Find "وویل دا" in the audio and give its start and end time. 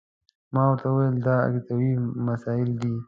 0.89-1.33